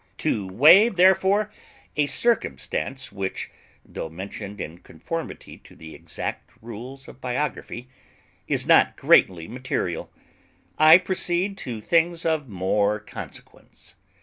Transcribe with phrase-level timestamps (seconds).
[0.17, 1.51] To waive, therefore,
[1.95, 3.51] a circumstance which,
[3.85, 7.87] though mentioned in conformity to the exact rules of biography,
[8.47, 10.11] is not greatly material,
[10.79, 13.93] I proceed to things of more consequence.